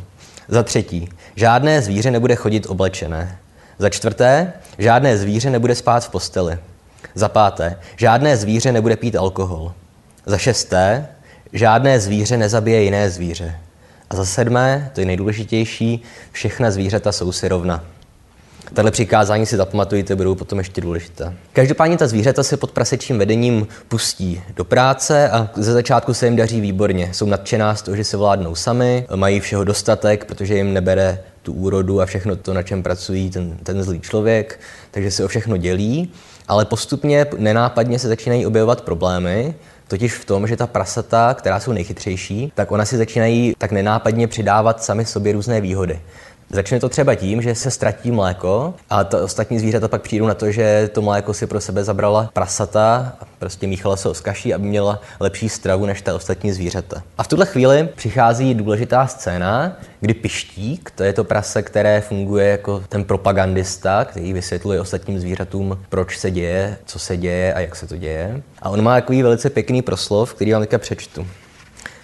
Za 0.51 0.63
třetí, 0.63 1.09
žádné 1.37 1.83
zvíře 1.83 2.11
nebude 2.11 2.37
chodit 2.37 2.67
oblečené. 2.67 3.39
Za 3.79 3.89
čtvrté, 3.89 4.53
žádné 4.79 5.17
zvíře 5.17 5.51
nebude 5.51 5.75
spát 5.75 6.05
v 6.05 6.11
posteli. 6.11 6.59
Za 7.15 7.29
páté, 7.29 7.77
žádné 7.97 8.37
zvíře 8.37 8.73
nebude 8.73 8.97
pít 8.97 9.17
alkohol. 9.17 9.73
Za 10.27 10.39
šesté, 10.39 11.09
Žádné 11.53 12.01
zvíře 12.01 12.37
nezabije 12.37 12.83
jiné 12.83 13.11
zvíře. 13.11 13.57
A 14.11 14.17
za 14.17 14.25
sedmé, 14.25 14.91
to 14.95 15.01
je 15.01 15.07
nejdůležitější, 15.07 16.03
všechna 16.33 16.71
zvířata 16.71 17.13
jsou 17.13 17.33
si 17.33 17.49
rovna. 17.49 17.85
Tahle 18.75 18.91
přikázání 18.91 19.47
si 19.47 19.57
zapamatujte, 19.57 20.17
budou 20.17 20.35
potom 20.35 20.59
ještě 20.59 20.81
důležité. 20.81 21.35
Každopádně 21.53 21.97
ta 21.97 22.07
zvířata 22.07 22.43
se 22.43 22.57
pod 22.57 22.71
prasečím 22.71 23.19
vedením 23.19 23.67
pustí 23.89 24.43
do 24.57 24.65
práce 24.65 25.31
a 25.31 25.51
ze 25.57 25.73
začátku 25.73 26.15
se 26.15 26.27
jim 26.27 26.37
daří 26.37 26.61
výborně. 26.61 27.11
Jsou 27.13 27.27
nadšená 27.27 27.75
z 27.75 27.83
toho, 27.83 27.97
že 27.97 28.05
se 28.05 28.17
vládnou 28.17 28.55
sami, 28.55 29.07
mají 29.15 29.41
všeho 29.41 29.65
dostatek, 29.65 30.25
protože 30.25 30.57
jim 30.57 30.75
nebere 30.75 31.19
tu 31.43 31.53
úrodu 31.53 32.01
a 32.01 32.07
všechno 32.07 32.37
to, 32.37 32.55
na 32.55 32.63
čem 32.63 32.83
pracují 32.83 33.31
ten, 33.31 33.57
ten 33.63 33.83
zlý 33.83 34.01
člověk, 34.01 34.61
takže 34.91 35.11
se 35.11 35.25
o 35.25 35.29
všechno 35.29 35.57
dělí, 35.57 36.13
ale 36.49 36.65
postupně 36.65 37.27
nenápadně 37.39 37.99
se 37.99 38.09
začínají 38.09 38.47
objevovat 38.47 38.81
problémy, 38.81 39.55
totiž 39.89 40.15
v 40.15 40.25
tom, 40.25 40.47
že 40.47 40.57
ta 40.57 40.67
prasata, 40.67 41.35
která 41.35 41.61
jsou 41.61 41.73
nejchytřejší, 41.73 42.53
tak 42.55 42.73
ona 42.73 42.85
si 42.85 42.97
začínají 42.97 43.55
tak 43.59 43.73
nenápadně 43.73 44.29
přidávat 44.29 44.83
sami 44.83 45.05
sobě 45.05 45.33
různé 45.33 45.61
výhody. 45.61 46.01
Začne 46.53 46.81
to 46.81 46.89
třeba 46.89 47.15
tím, 47.15 47.43
že 47.43 47.55
se 47.55 47.71
ztratí 47.71 48.11
mléko 48.11 48.75
a 48.91 49.05
to 49.05 49.25
ostatní 49.25 49.59
zvířata 49.59 49.89
pak 49.89 50.03
přijdou 50.03 50.27
na 50.27 50.35
to, 50.35 50.53
že 50.53 50.91
to 50.93 51.03
mléko 51.03 51.35
si 51.35 51.47
pro 51.47 51.61
sebe 51.61 51.85
zabrala 51.85 52.31
prasata, 52.33 53.13
prostě 53.39 53.67
míchala 53.67 53.97
se 53.97 54.15
s 54.15 54.21
kaší, 54.21 54.55
aby 54.55 54.65
měla 54.65 55.01
lepší 55.21 55.49
stravu 55.49 55.87
než 55.87 56.03
ta 56.03 56.15
ostatní 56.15 56.53
zvířata. 56.53 57.03
A 57.19 57.23
v 57.23 57.29
tuhle 57.29 57.47
chvíli 57.47 57.89
přichází 57.97 58.55
důležitá 58.55 59.07
scéna, 59.07 59.77
kdy 60.01 60.15
pištík, 60.15 60.93
to 60.95 61.03
je 61.03 61.13
to 61.13 61.25
prase, 61.25 61.63
které 61.63 62.01
funguje 62.01 62.49
jako 62.49 62.83
ten 62.89 63.05
propagandista, 63.05 64.05
který 64.05 64.33
vysvětluje 64.33 64.81
ostatním 64.81 65.21
zvířatům, 65.21 65.79
proč 65.89 66.19
se 66.19 66.31
děje, 66.31 66.77
co 66.85 66.99
se 66.99 67.17
děje 67.17 67.55
a 67.55 67.61
jak 67.61 67.77
se 67.77 67.87
to 67.87 67.97
děje. 67.97 68.43
A 68.63 68.71
on 68.71 68.83
má 68.83 68.95
takový 68.95 69.23
velice 69.23 69.51
pěkný 69.51 69.83
proslov, 69.83 70.35
který 70.35 70.53
vám 70.53 70.63
teďka 70.63 70.79
přečtu. 70.79 71.27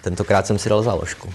Tentokrát 0.03 0.47
jsem 0.47 0.59
si 0.59 0.69
dal 0.69 0.83
záložku. 0.83 1.29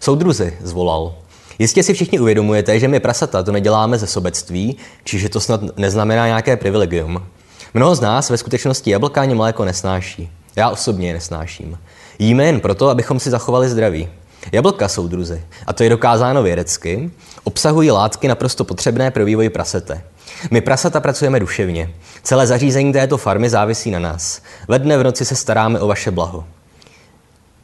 Soudruzi, 0.00 0.56
zvolal. 0.60 1.25
Jistě 1.58 1.82
si 1.82 1.94
všichni 1.94 2.18
uvědomujete, 2.18 2.78
že 2.78 2.88
my 2.88 3.00
prasata 3.00 3.42
to 3.42 3.52
neděláme 3.52 3.98
ze 3.98 4.06
sobectví, 4.06 4.76
čiže 5.04 5.28
to 5.28 5.40
snad 5.40 5.60
neznamená 5.76 6.26
nějaké 6.26 6.56
privilegium. 6.56 7.26
Mnoho 7.74 7.94
z 7.94 8.00
nás 8.00 8.30
ve 8.30 8.36
skutečnosti 8.36 8.90
jablka 8.90 9.20
ani 9.20 9.34
mléko 9.34 9.64
nesnáší. 9.64 10.30
Já 10.56 10.70
osobně 10.70 11.08
je 11.08 11.14
nesnáším. 11.14 11.78
Jíme 12.18 12.44
jen 12.44 12.60
proto, 12.60 12.88
abychom 12.88 13.20
si 13.20 13.30
zachovali 13.30 13.68
zdraví. 13.68 14.08
Jablka 14.52 14.88
jsou 14.88 15.08
druzy, 15.08 15.44
a 15.66 15.72
to 15.72 15.82
je 15.82 15.90
dokázáno 15.90 16.42
vědecky, 16.42 17.10
obsahují 17.44 17.90
látky 17.90 18.28
naprosto 18.28 18.64
potřebné 18.64 19.10
pro 19.10 19.24
vývoj 19.24 19.48
prasete. 19.48 20.02
My 20.50 20.60
prasata 20.60 21.00
pracujeme 21.00 21.40
duševně. 21.40 21.94
Celé 22.22 22.46
zařízení 22.46 22.92
této 22.92 23.16
farmy 23.16 23.50
závisí 23.50 23.90
na 23.90 23.98
nás. 23.98 24.42
Ve 24.68 24.78
dne 24.78 24.98
v 24.98 25.02
noci 25.02 25.24
se 25.24 25.36
staráme 25.36 25.80
o 25.80 25.86
vaše 25.86 26.10
blaho. 26.10 26.44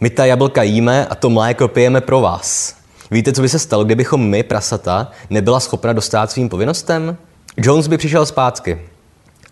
My 0.01 0.11
ta 0.11 0.25
jablka 0.25 0.63
jíme 0.63 1.07
a 1.07 1.15
to 1.15 1.31
mléko 1.31 1.69
pijeme 1.69 2.01
pro 2.01 2.21
vás. 2.21 2.75
Víte, 3.13 3.33
co 3.33 3.43
by 3.43 3.49
se 3.49 3.59
stalo, 3.59 3.85
kdybychom 3.85 4.29
my, 4.29 4.43
prasata, 4.43 5.11
nebyla 5.31 5.61
schopna 5.61 5.93
dostat 5.93 6.31
svým 6.31 6.49
povinnostem? 6.49 7.17
Jones 7.57 7.87
by 7.87 7.99
přišel 7.99 8.27
zpátky. 8.27 8.81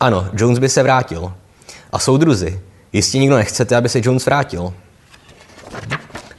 Ano, 0.00 0.28
Jones 0.32 0.58
by 0.58 0.68
se 0.68 0.82
vrátil. 0.82 1.32
A 1.92 1.98
soudruzi, 1.98 2.60
jistě 2.92 3.18
nikdo 3.18 3.36
nechcete, 3.36 3.76
aby 3.76 3.88
se 3.88 4.00
Jones 4.02 4.26
vrátil. 4.26 4.72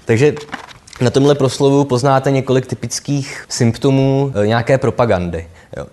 Takže 0.06 0.34
na 1.02 1.10
tomhle 1.10 1.36
proslovu 1.36 1.84
poznáte 1.84 2.32
několik 2.32 2.66
typických 2.66 3.46
symptomů 3.50 4.34
eh, 4.36 4.48
nějaké 4.48 4.78
propagandy. 4.78 5.48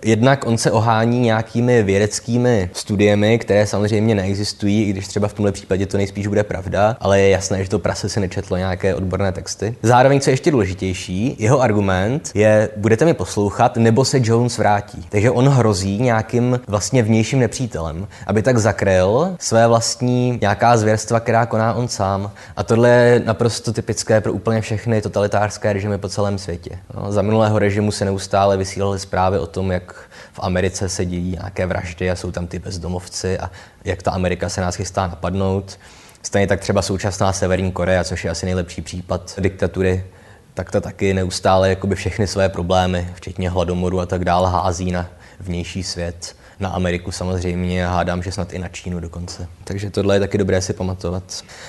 Jednak 0.05 0.47
on 0.47 0.57
se 0.57 0.71
ohání 0.71 1.19
nějakými 1.19 1.83
vědeckými 1.83 2.69
studiemi, 2.73 3.39
které 3.39 3.67
samozřejmě 3.67 4.15
neexistují, 4.15 4.83
i 4.83 4.89
když 4.89 5.07
třeba 5.07 5.27
v 5.27 5.33
tomhle 5.33 5.51
případě 5.51 5.85
to 5.85 5.97
nejspíš 5.97 6.27
bude 6.27 6.43
pravda, 6.43 6.97
ale 6.99 7.21
je 7.21 7.29
jasné, 7.29 7.63
že 7.63 7.69
to 7.69 7.79
prase 7.79 8.09
si 8.09 8.19
nečetlo 8.19 8.57
nějaké 8.57 8.95
odborné 8.95 9.31
texty. 9.31 9.75
Zároveň, 9.83 10.19
co 10.19 10.29
je 10.29 10.33
ještě 10.33 10.51
důležitější, 10.51 11.35
jeho 11.39 11.61
argument 11.61 12.31
je, 12.33 12.69
budete 12.77 13.05
mi 13.05 13.13
poslouchat, 13.13 13.77
nebo 13.77 14.05
se 14.05 14.19
Jones 14.23 14.57
vrátí. 14.57 15.05
Takže 15.09 15.31
on 15.31 15.47
hrozí 15.47 16.01
nějakým 16.01 16.59
vlastně 16.67 17.03
vnějším 17.03 17.39
nepřítelem, 17.39 18.07
aby 18.27 18.41
tak 18.41 18.57
zakryl 18.57 19.35
své 19.39 19.67
vlastní 19.67 20.37
nějaká 20.41 20.77
zvěrstva, 20.77 21.19
která 21.19 21.45
koná 21.45 21.73
on 21.73 21.87
sám. 21.87 22.31
A 22.57 22.63
tohle 22.63 22.89
je 22.89 23.21
naprosto 23.25 23.73
typické 23.73 24.21
pro 24.21 24.33
úplně 24.33 24.61
všechny 24.61 25.01
totalitářské 25.01 25.73
režimy 25.73 25.97
po 25.97 26.09
celém 26.09 26.37
světě. 26.37 26.71
No, 26.95 27.11
za 27.11 27.21
minulého 27.21 27.59
režimu 27.59 27.91
se 27.91 28.05
neustále 28.05 28.57
vysílaly 28.57 28.99
zprávy 28.99 29.39
o 29.39 29.47
tom, 29.47 29.68
jak 29.71 30.09
v 30.33 30.39
Americe 30.39 30.89
se 30.89 31.05
dějí 31.05 31.31
nějaké 31.31 31.65
vraždy 31.65 32.11
a 32.11 32.15
jsou 32.15 32.31
tam 32.31 32.47
ty 32.47 32.59
bezdomovci 32.59 33.39
a 33.39 33.51
jak 33.85 34.03
ta 34.03 34.11
Amerika 34.11 34.49
se 34.49 34.61
nás 34.61 34.75
chystá 34.75 35.07
napadnout. 35.07 35.79
Stejně 36.23 36.47
tak 36.47 36.59
třeba 36.59 36.81
současná 36.81 37.33
Severní 37.33 37.71
Korea, 37.71 38.03
což 38.03 38.23
je 38.23 38.31
asi 38.31 38.45
nejlepší 38.45 38.81
případ 38.81 39.35
diktatury, 39.39 40.05
tak 40.53 40.71
to 40.71 40.81
taky 40.81 41.13
neustále 41.13 41.69
jakoby 41.69 41.95
všechny 41.95 42.27
své 42.27 42.49
problémy, 42.49 43.09
včetně 43.15 43.49
hladomoru 43.49 43.99
a 43.99 44.05
tak 44.05 44.25
dále, 44.25 44.51
hází 44.51 44.91
na 44.91 45.09
vnější 45.39 45.83
svět 45.83 46.38
na 46.59 46.69
Ameriku 46.69 47.11
samozřejmě 47.11 47.87
a 47.87 47.89
hádám, 47.89 48.23
že 48.23 48.31
snad 48.31 48.53
i 48.53 48.59
na 48.59 48.67
Čínu 48.67 48.99
dokonce. 48.99 49.47
Takže 49.63 49.89
tohle 49.89 50.15
je 50.15 50.19
taky 50.19 50.37
dobré 50.37 50.61
si 50.61 50.73
pamatovat. 50.73 51.23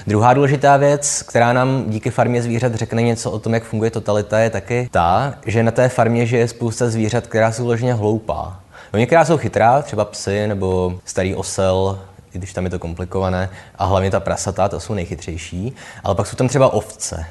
Druhá 0.06 0.35
důležitá 0.35 0.76
věc, 0.76 1.23
která 1.23 1.52
nám 1.52 1.85
díky 1.90 2.11
farmě 2.11 2.42
zvířat 2.42 2.75
řekne 2.75 3.02
něco 3.02 3.30
o 3.30 3.38
tom, 3.38 3.54
jak 3.54 3.64
funguje 3.64 3.90
totalita, 3.90 4.38
je 4.38 4.50
taky 4.50 4.88
ta, 4.92 5.35
že 5.47 5.62
na 5.62 5.70
té 5.70 5.88
farmě 5.88 6.26
žije 6.26 6.49
spousta 6.49 6.88
zvířat, 6.88 7.26
která 7.26 7.52
jsou 7.52 7.64
vložně 7.64 7.94
hloupá. 7.94 8.61
No, 8.92 8.99
některá 8.99 9.25
jsou 9.25 9.37
chytrá, 9.37 9.82
třeba 9.82 10.04
psy 10.04 10.47
nebo 10.47 10.99
starý 11.04 11.35
osel, 11.35 11.99
i 12.35 12.38
když 12.38 12.52
tam 12.52 12.64
je 12.64 12.70
to 12.70 12.78
komplikované, 12.78 13.50
a 13.78 13.85
hlavně 13.85 14.11
ta 14.11 14.20
prasata, 14.20 14.68
to 14.68 14.80
jsou 14.80 14.94
nejchytřejší, 14.94 15.73
ale 16.04 16.14
pak 16.14 16.26
jsou 16.26 16.37
tam 16.37 16.49
třeba 16.49 16.73
ovce. 16.73 17.26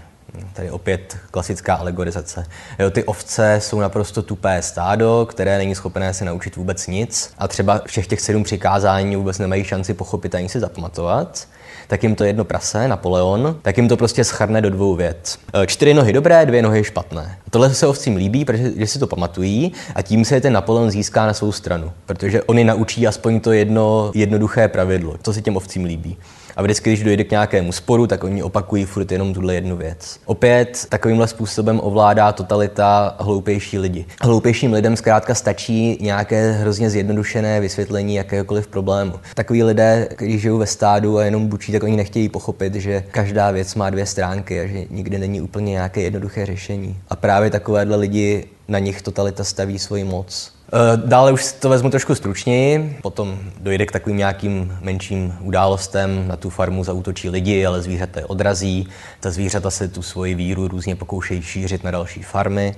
Tady 0.53 0.71
opět 0.71 1.17
klasická 1.31 1.75
alegorizace. 1.75 2.45
Jo, 2.79 2.91
ty 2.91 3.03
ovce 3.03 3.59
jsou 3.61 3.79
naprosto 3.79 4.21
tupé 4.21 4.61
stádo, 4.61 5.27
které 5.29 5.57
není 5.57 5.75
schopné 5.75 6.13
se 6.13 6.25
naučit 6.25 6.55
vůbec 6.55 6.87
nic 6.87 7.33
a 7.37 7.47
třeba 7.47 7.81
všech 7.85 8.07
těch 8.07 8.21
sedm 8.21 8.43
přikázání 8.43 9.15
vůbec 9.15 9.39
nemají 9.39 9.63
šanci 9.63 9.93
pochopit 9.93 10.35
ani 10.35 10.49
si 10.49 10.59
zapamatovat 10.59 11.47
tak 11.89 12.03
jim 12.03 12.15
to 12.15 12.23
jedno 12.23 12.45
prase, 12.45 12.87
Napoleon, 12.87 13.55
tak 13.61 13.77
jim 13.77 13.87
to 13.87 13.97
prostě 13.97 14.23
schrne 14.23 14.61
do 14.61 14.69
dvou 14.69 14.95
vět. 14.95 15.37
E, 15.53 15.67
čtyři 15.67 15.93
nohy 15.93 16.13
dobré, 16.13 16.45
dvě 16.45 16.61
nohy 16.61 16.83
špatné. 16.83 17.37
Tohle 17.49 17.73
se 17.73 17.87
ovcím 17.87 18.15
líbí, 18.15 18.45
protože 18.45 18.87
si 18.87 18.99
to 18.99 19.07
pamatují 19.07 19.71
a 19.95 20.01
tím 20.01 20.25
se 20.25 20.41
ten 20.41 20.53
Napoleon 20.53 20.91
získá 20.91 21.25
na 21.25 21.33
svou 21.33 21.51
stranu, 21.51 21.91
protože 22.05 22.43
oni 22.43 22.63
naučí 22.63 23.07
aspoň 23.07 23.39
to 23.39 23.51
jedno 23.51 24.11
jednoduché 24.15 24.67
pravidlo. 24.67 25.17
To 25.21 25.33
se 25.33 25.41
těm 25.41 25.57
ovcím 25.57 25.85
líbí. 25.85 26.17
A 26.59 26.61
vždycky, 26.61 26.89
když 26.89 27.03
dojde 27.03 27.23
k 27.23 27.31
nějakému 27.31 27.71
sporu, 27.71 28.07
tak 28.07 28.23
oni 28.23 28.43
opakují 28.43 28.85
furt 28.85 29.11
jenom 29.11 29.33
tuhle 29.33 29.55
jednu 29.55 29.77
věc. 29.77 30.19
Opět 30.25 30.85
takovýmhle 30.89 31.27
způsobem 31.27 31.79
ovládá 31.83 32.31
totalita 32.31 33.15
hloupější 33.19 33.79
lidi. 33.79 34.05
Hloupějším 34.21 34.73
lidem 34.73 34.97
zkrátka 34.97 35.35
stačí 35.35 35.97
nějaké 36.01 36.51
hrozně 36.51 36.89
zjednodušené 36.89 37.59
vysvětlení 37.59 38.15
jakéhokoliv 38.15 38.67
problému. 38.67 39.13
Takový 39.33 39.63
lidé, 39.63 40.07
kteří 40.15 40.39
žijou 40.39 40.57
ve 40.57 40.65
stádu 40.65 41.17
a 41.17 41.25
jenom 41.25 41.47
bučí, 41.47 41.71
tak 41.71 41.83
oni 41.83 41.95
nechtějí 41.95 42.29
pochopit, 42.29 42.75
že 42.75 43.03
každá 43.11 43.51
věc 43.51 43.75
má 43.75 43.89
dvě 43.89 44.05
stránky 44.05 44.59
a 44.59 44.67
že 44.67 44.85
nikdy 44.89 45.17
není 45.17 45.41
úplně 45.41 45.71
nějaké 45.71 46.01
jednoduché 46.01 46.45
řešení. 46.45 46.97
A 47.09 47.15
právě 47.15 47.49
takovéhle 47.49 47.95
lidi 47.95 48.45
na 48.67 48.79
nich 48.79 49.01
totalita 49.01 49.43
staví 49.43 49.79
svoji 49.79 50.03
moc. 50.03 50.58
Eh, 50.73 51.01
dále 51.05 51.31
už 51.31 51.53
to 51.59 51.69
vezmu 51.69 51.89
trošku 51.89 52.15
stručněji, 52.15 52.97
potom 53.01 53.39
dojde 53.59 53.85
k 53.85 53.91
takovým 53.91 54.17
nějakým 54.17 54.77
menším 54.81 55.37
událostem, 55.41 56.27
na 56.27 56.35
tu 56.35 56.49
farmu 56.49 56.83
zautočí 56.83 57.29
lidi, 57.29 57.65
ale 57.65 57.81
zvířata 57.81 58.19
je 58.19 58.25
odrazí, 58.25 58.87
ta 59.19 59.31
zvířata 59.31 59.71
se 59.71 59.87
tu 59.87 60.01
svoji 60.01 60.35
víru 60.35 60.67
různě 60.67 60.95
pokoušejí 60.95 61.41
šířit 61.41 61.83
na 61.83 61.91
další 61.91 62.23
farmy, 62.23 62.75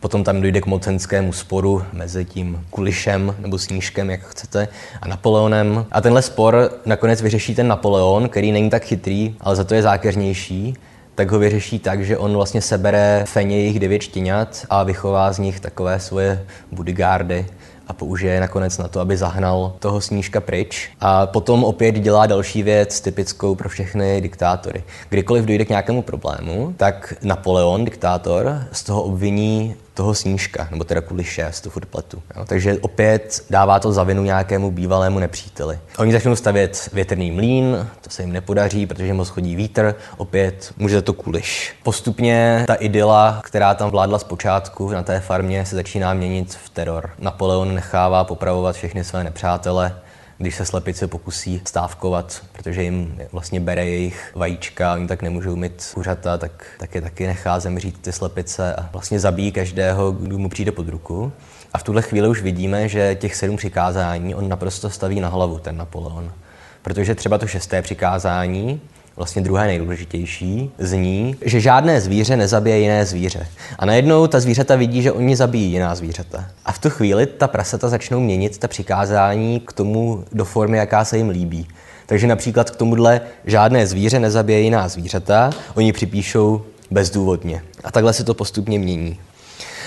potom 0.00 0.24
tam 0.24 0.40
dojde 0.40 0.60
k 0.60 0.66
mocenskému 0.66 1.32
sporu 1.32 1.84
mezi 1.92 2.24
tím 2.24 2.66
Kulišem 2.70 3.34
nebo 3.38 3.58
Snížkem, 3.58 4.10
jak 4.10 4.20
chcete, 4.20 4.68
a 5.00 5.08
Napoleonem. 5.08 5.86
A 5.92 6.00
tenhle 6.00 6.22
spor 6.22 6.70
nakonec 6.86 7.22
vyřeší 7.22 7.54
ten 7.54 7.68
Napoleon, 7.68 8.28
který 8.28 8.52
není 8.52 8.70
tak 8.70 8.84
chytrý, 8.84 9.36
ale 9.40 9.56
za 9.56 9.64
to 9.64 9.74
je 9.74 9.82
zákeřnější 9.82 10.76
tak 11.14 11.30
ho 11.30 11.38
vyřeší 11.38 11.78
tak, 11.78 12.04
že 12.04 12.18
on 12.18 12.34
vlastně 12.34 12.62
sebere 12.62 13.24
feně 13.26 13.56
jejich 13.56 13.80
devět 13.80 14.02
štěňat 14.02 14.66
a 14.70 14.82
vychová 14.82 15.32
z 15.32 15.38
nich 15.38 15.60
takové 15.60 16.00
svoje 16.00 16.46
bodyguardy 16.72 17.46
a 17.86 17.92
použije 17.92 18.34
je 18.34 18.40
nakonec 18.40 18.78
na 18.78 18.88
to, 18.88 19.00
aby 19.00 19.16
zahnal 19.16 19.72
toho 19.78 20.00
snížka 20.00 20.40
pryč. 20.40 20.90
A 21.00 21.26
potom 21.26 21.64
opět 21.64 21.92
dělá 21.92 22.26
další 22.26 22.62
věc 22.62 23.00
typickou 23.00 23.54
pro 23.54 23.68
všechny 23.68 24.20
diktátory. 24.20 24.84
Kdykoliv 25.08 25.44
dojde 25.44 25.64
k 25.64 25.68
nějakému 25.68 26.02
problému, 26.02 26.74
tak 26.76 27.14
Napoleon, 27.22 27.84
diktátor, 27.84 28.64
z 28.72 28.82
toho 28.82 29.02
obviní 29.02 29.76
toho 29.94 30.14
snížka, 30.14 30.68
nebo 30.70 30.84
teda 30.84 31.00
kvůli 31.00 31.24
z 31.50 31.60
toho 31.60 31.80
pletu. 31.90 32.22
Jo. 32.36 32.44
Takže 32.44 32.78
opět 32.80 33.44
dává 33.50 33.80
to 33.80 33.92
za 33.92 34.04
vinu 34.04 34.22
nějakému 34.22 34.70
bývalému 34.70 35.18
nepříteli. 35.18 35.78
Oni 35.98 36.12
začnou 36.12 36.36
stavět 36.36 36.88
větrný 36.92 37.30
mlín, 37.30 37.88
to 38.00 38.10
se 38.10 38.22
jim 38.22 38.32
nepodaří, 38.32 38.86
protože 38.86 39.14
moc 39.14 39.28
chodí 39.28 39.56
vítr, 39.56 39.94
opět 40.16 40.74
může 40.76 41.02
to 41.02 41.12
kuliš. 41.12 41.74
Postupně 41.82 42.64
ta 42.66 42.74
idyla, 42.74 43.40
která 43.44 43.74
tam 43.74 43.90
vládla 43.90 44.18
zpočátku 44.18 44.90
na 44.90 45.02
té 45.02 45.20
farmě, 45.20 45.66
se 45.66 45.76
začíná 45.76 46.14
měnit 46.14 46.54
v 46.64 46.68
teror. 46.68 47.10
Napoleon 47.18 47.74
nechává 47.74 48.24
popravovat 48.24 48.76
všechny 48.76 49.04
své 49.04 49.24
nepřátele, 49.24 49.96
když 50.42 50.54
se 50.54 50.64
slepice 50.64 51.06
pokusí 51.06 51.62
stávkovat, 51.64 52.42
protože 52.52 52.82
jim 52.82 53.20
vlastně 53.32 53.60
bere 53.60 53.86
jejich 53.86 54.32
vajíčka, 54.34 54.94
oni 54.94 55.06
tak 55.06 55.22
nemůžou 55.22 55.56
mít 55.56 55.90
kuřata, 55.94 56.38
tak, 56.38 56.66
tak 56.78 56.94
je 56.94 57.00
taky 57.00 57.26
nechá 57.26 57.60
zemřít 57.60 58.02
ty 58.02 58.12
slepice 58.12 58.74
a 58.74 58.88
vlastně 58.92 59.20
zabíjí 59.20 59.52
každého, 59.52 60.12
kdo 60.12 60.38
mu 60.38 60.48
přijde 60.48 60.72
pod 60.72 60.88
ruku. 60.88 61.32
A 61.72 61.78
v 61.78 61.82
tuhle 61.82 62.02
chvíli 62.02 62.28
už 62.28 62.42
vidíme, 62.42 62.88
že 62.88 63.14
těch 63.14 63.36
sedm 63.36 63.56
přikázání 63.56 64.34
on 64.34 64.48
naprosto 64.48 64.90
staví 64.90 65.20
na 65.20 65.28
hlavu, 65.28 65.58
ten 65.58 65.76
Napoleon. 65.76 66.32
Protože 66.82 67.14
třeba 67.14 67.38
to 67.38 67.46
šesté 67.46 67.82
přikázání, 67.82 68.80
vlastně 69.16 69.42
druhé 69.42 69.66
nejdůležitější, 69.66 70.70
zní, 70.78 71.36
že 71.44 71.60
žádné 71.60 72.00
zvíře 72.00 72.36
nezabije 72.36 72.78
jiné 72.78 73.06
zvíře. 73.06 73.46
A 73.78 73.86
najednou 73.86 74.26
ta 74.26 74.40
zvířata 74.40 74.76
vidí, 74.76 75.02
že 75.02 75.12
oni 75.12 75.36
zabijí 75.36 75.72
jiná 75.72 75.94
zvířata. 75.94 76.44
A 76.64 76.72
v 76.72 76.78
tu 76.78 76.90
chvíli 76.90 77.26
ta 77.26 77.48
prasata 77.48 77.88
začnou 77.88 78.20
měnit 78.20 78.58
ta 78.58 78.68
přikázání 78.68 79.60
k 79.60 79.72
tomu 79.72 80.24
do 80.32 80.44
formy, 80.44 80.78
jaká 80.78 81.04
se 81.04 81.16
jim 81.16 81.28
líbí. 81.28 81.68
Takže 82.06 82.26
například 82.26 82.70
k 82.70 82.76
tomuhle 82.76 83.20
žádné 83.44 83.86
zvíře 83.86 84.18
nezabije 84.18 84.60
jiná 84.60 84.88
zvířata, 84.88 85.50
oni 85.74 85.92
připíšou 85.92 86.62
bezdůvodně. 86.90 87.62
A 87.84 87.92
takhle 87.92 88.12
se 88.12 88.24
to 88.24 88.34
postupně 88.34 88.78
mění. 88.78 89.18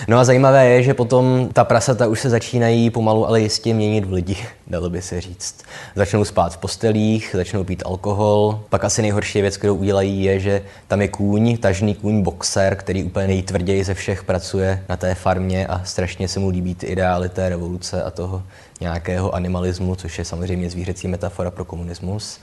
No 0.08 0.20
a 0.20 0.24
zajímavé 0.24 0.70
je, 0.70 0.84
že 0.84 0.94
potom 0.94 1.50
ta 1.54 1.64
prasata 1.64 2.08
už 2.08 2.20
se 2.20 2.30
začínají 2.30 2.90
pomalu, 2.90 3.28
ale 3.28 3.42
jistě 3.42 3.74
měnit 3.74 4.06
v 4.06 4.14
lidi, 4.14 4.38
dalo 4.68 4.90
by 4.90 5.02
se 5.02 5.22
říct. 5.22 5.64
Začnou 5.96 6.26
spát 6.26 6.54
v 6.54 6.58
postelích, 6.58 7.30
začnou 7.34 7.64
pít 7.64 7.84
alkohol. 7.86 8.60
Pak 8.70 8.84
asi 8.84 9.02
nejhorší 9.02 9.42
věc, 9.42 9.58
kterou 9.58 9.76
udělají, 9.76 10.24
je, 10.24 10.40
že 10.40 10.62
tam 10.88 11.02
je 11.02 11.08
kůň, 11.08 11.58
tažný 11.58 11.96
kůň 11.96 12.22
boxer, 12.22 12.76
který 12.76 13.04
úplně 13.04 13.28
nejtvrději 13.28 13.84
ze 13.84 13.94
všech 13.94 14.24
pracuje 14.24 14.84
na 14.90 14.98
té 14.98 15.16
farmě 15.16 15.68
a 15.68 15.82
strašně 15.84 16.28
se 16.28 16.40
mu 16.40 16.50
líbí 16.50 16.76
ty 16.76 16.86
ideály 16.86 17.30
té 17.30 17.50
revoluce 17.50 18.04
a 18.04 18.12
toho 18.12 18.44
nějakého 18.82 19.36
animalismu, 19.36 19.96
což 19.96 20.20
je 20.20 20.26
samozřejmě 20.26 20.70
zvířecí 20.70 21.08
metafora 21.08 21.52
pro 21.52 21.66
komunismus 21.66 22.40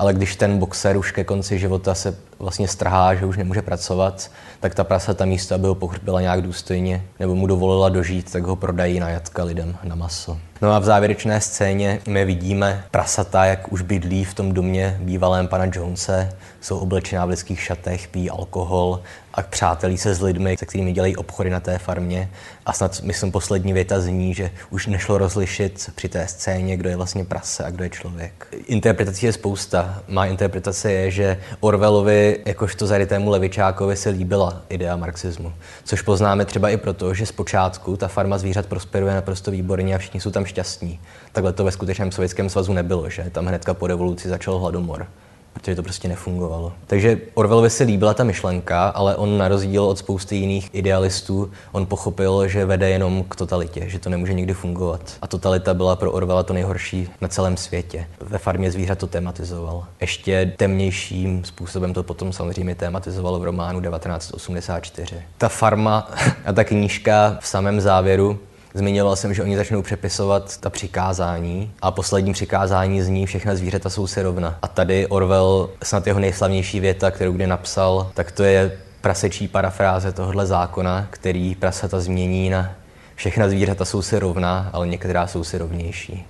ale 0.00 0.14
když 0.14 0.36
ten 0.36 0.58
boxer 0.58 0.96
už 0.96 1.12
ke 1.12 1.24
konci 1.24 1.58
života 1.58 1.94
se 1.94 2.16
vlastně 2.38 2.68
strhá, 2.68 3.14
že 3.14 3.26
už 3.26 3.36
nemůže 3.36 3.62
pracovat, 3.62 4.30
tak 4.60 4.74
ta 4.74 4.84
prasata 4.84 5.24
místo, 5.24 5.54
aby 5.54 5.66
ho 5.66 5.74
pohřbila 5.74 6.20
nějak 6.20 6.42
důstojně 6.42 7.04
nebo 7.20 7.34
mu 7.34 7.46
dovolila 7.46 7.88
dožít, 7.88 8.32
tak 8.32 8.42
ho 8.42 8.56
prodají 8.56 9.00
na 9.00 9.08
jatka 9.08 9.44
lidem 9.44 9.76
na 9.84 9.94
maso. 9.94 10.38
No 10.62 10.72
a 10.72 10.78
v 10.78 10.84
závěrečné 10.84 11.40
scéně 11.40 12.00
my 12.08 12.24
vidíme 12.24 12.84
prasata, 12.90 13.44
jak 13.44 13.72
už 13.72 13.82
bydlí 13.82 14.24
v 14.24 14.34
tom 14.34 14.52
domě 14.52 14.96
bývalém 15.00 15.48
pana 15.48 15.64
Jonese, 15.74 16.32
jsou 16.60 16.78
oblečená 16.78 17.26
v 17.26 17.28
lidských 17.28 17.60
šatech, 17.60 18.08
pijí 18.08 18.30
alkohol 18.30 19.00
a 19.40 19.42
přátelí 19.42 19.98
se 19.98 20.14
s 20.14 20.22
lidmi, 20.22 20.56
se 20.58 20.66
kterými 20.66 20.92
dělají 20.92 21.16
obchody 21.16 21.50
na 21.50 21.60
té 21.60 21.78
farmě. 21.78 22.30
A 22.66 22.72
snad, 22.72 23.02
myslím, 23.02 23.32
poslední 23.32 23.72
věta 23.72 24.00
zní, 24.00 24.34
že 24.34 24.50
už 24.70 24.86
nešlo 24.86 25.18
rozlišit 25.18 25.90
při 25.94 26.08
té 26.08 26.26
scéně, 26.26 26.76
kdo 26.76 26.88
je 26.88 26.96
vlastně 26.96 27.24
prase 27.24 27.64
a 27.64 27.70
kdo 27.70 27.84
je 27.84 27.90
člověk. 27.90 28.46
Interpretací 28.66 29.26
je 29.26 29.32
spousta. 29.32 30.02
Má 30.08 30.26
interpretace 30.26 30.92
je, 30.92 31.10
že 31.10 31.38
Orwellovi, 31.60 32.38
jakožto 32.46 32.86
zarytému 32.86 33.30
levičákovi, 33.30 33.96
se 33.96 34.10
líbila 34.10 34.62
idea 34.68 34.96
marxismu. 34.96 35.52
Což 35.84 36.02
poznáme 36.02 36.44
třeba 36.44 36.70
i 36.70 36.76
proto, 36.76 37.14
že 37.14 37.26
zpočátku 37.26 37.96
ta 37.96 38.08
farma 38.08 38.38
zvířat 38.38 38.66
prosperuje 38.66 39.14
naprosto 39.14 39.50
výborně 39.50 39.94
a 39.94 39.98
všichni 39.98 40.20
jsou 40.20 40.30
tam 40.30 40.44
šťastní. 40.44 41.00
Takhle 41.32 41.52
to 41.52 41.64
ve 41.64 41.72
skutečném 41.72 42.12
sovětském 42.12 42.50
svazu 42.50 42.72
nebylo, 42.72 43.10
že? 43.10 43.30
Tam 43.32 43.46
hnedka 43.46 43.74
po 43.74 43.86
revoluci 43.86 44.28
začal 44.28 44.58
hladomor 44.58 45.06
protože 45.52 45.76
to 45.76 45.82
prostě 45.82 46.08
nefungovalo. 46.08 46.72
Takže 46.86 47.18
Orwellovi 47.34 47.70
se 47.70 47.84
líbila 47.84 48.14
ta 48.14 48.24
myšlenka, 48.24 48.88
ale 48.88 49.16
on 49.16 49.38
na 49.38 49.48
rozdíl 49.48 49.84
od 49.84 49.98
spousty 49.98 50.36
jiných 50.36 50.70
idealistů, 50.72 51.50
on 51.72 51.86
pochopil, 51.86 52.48
že 52.48 52.64
vede 52.64 52.90
jenom 52.90 53.24
k 53.28 53.36
totalitě, 53.36 53.84
že 53.88 53.98
to 53.98 54.10
nemůže 54.10 54.32
nikdy 54.32 54.54
fungovat. 54.54 55.00
A 55.22 55.26
totalita 55.26 55.74
byla 55.74 55.96
pro 55.96 56.12
Orwella 56.12 56.42
to 56.42 56.52
nejhorší 56.52 57.08
na 57.20 57.28
celém 57.28 57.56
světě. 57.56 58.06
Ve 58.20 58.38
farmě 58.38 58.70
zvířat 58.70 58.98
to 58.98 59.06
tematizoval. 59.06 59.84
Ještě 60.00 60.52
temnějším 60.56 61.44
způsobem 61.44 61.94
to 61.94 62.02
potom 62.02 62.32
samozřejmě 62.32 62.74
tematizovalo 62.74 63.40
v 63.40 63.44
románu 63.44 63.80
1984. 63.80 65.22
Ta 65.38 65.48
farma 65.48 66.10
a 66.44 66.52
ta 66.52 66.64
knížka 66.64 67.38
v 67.40 67.46
samém 67.46 67.80
závěru 67.80 68.38
Zmiňoval 68.74 69.16
jsem, 69.16 69.34
že 69.34 69.42
oni 69.42 69.56
začnou 69.56 69.82
přepisovat 69.82 70.56
ta 70.56 70.70
přikázání 70.70 71.72
a 71.82 71.90
poslední 71.90 72.32
přikázání 72.32 73.02
zní 73.02 73.26
všechna 73.26 73.54
zvířata 73.54 73.90
jsou 73.90 74.06
si 74.06 74.22
rovna. 74.22 74.58
A 74.62 74.68
tady 74.68 75.06
Orwell, 75.06 75.70
snad 75.82 76.06
jeho 76.06 76.20
nejslavnější 76.20 76.80
věta, 76.80 77.10
kterou 77.10 77.32
kdy 77.32 77.46
napsal, 77.46 78.10
tak 78.14 78.32
to 78.32 78.42
je 78.42 78.78
prasečí 79.00 79.48
parafráze 79.48 80.12
tohohle 80.12 80.46
zákona, 80.46 81.06
který 81.10 81.54
prasata 81.54 82.00
změní 82.00 82.50
na 82.50 82.72
všechna 83.14 83.48
zvířata 83.48 83.84
jsou 83.84 84.02
si 84.02 84.18
rovna, 84.18 84.70
ale 84.72 84.86
některá 84.86 85.26
jsou 85.26 85.44
si 85.44 85.58
rovnější. 85.58 86.26